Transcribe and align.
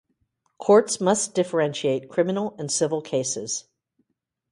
Courts 0.57 0.99
must 0.99 1.35
differentiate 1.35 2.09
criminal 2.09 2.55
and 2.57 2.71
civil 2.71 3.03
cases. 3.03 3.65